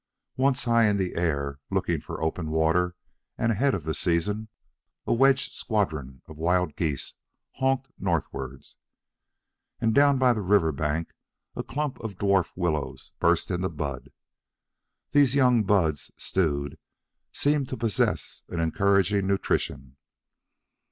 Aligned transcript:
Once, 0.35 0.63
high 0.63 0.85
in 0.85 0.97
the 0.97 1.13
air, 1.13 1.59
looking 1.69 2.01
for 2.01 2.23
open 2.23 2.49
water 2.49 2.95
and 3.37 3.51
ahead 3.51 3.75
of 3.75 3.83
the 3.83 3.93
season, 3.93 4.47
a 5.05 5.13
wedged 5.13 5.51
squadron 5.51 6.23
of 6.25 6.39
wild 6.39 6.75
geese 6.75 7.13
honked 7.57 7.87
northwards. 7.99 8.77
And 9.79 9.93
down 9.93 10.17
by 10.17 10.33
the 10.33 10.41
river 10.41 10.71
bank 10.71 11.13
a 11.55 11.61
clump 11.61 11.99
of 11.99 12.17
dwarf 12.17 12.51
willows 12.55 13.11
burst 13.19 13.51
into 13.51 13.69
bud. 13.69 14.09
These 15.11 15.35
young 15.35 15.61
buds, 15.65 16.09
stewed, 16.15 16.79
seemed 17.31 17.69
to 17.69 17.77
posess 17.77 18.41
an 18.49 18.59
encouraging 18.59 19.27
nutrition. 19.27 19.97